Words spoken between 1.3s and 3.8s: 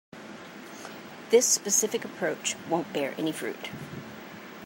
specific approach won't bear any fruit.